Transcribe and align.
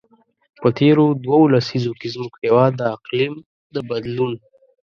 په 0.61 0.67
تېرو 0.79 1.05
دوو 1.23 1.39
لسیزو 1.53 1.93
کې، 1.99 2.07
زموږ 2.15 2.33
هېواد 2.45 2.71
د 2.75 2.81
اقلیم 2.95 3.33
د 3.73 3.75
بدلون. 3.89 4.33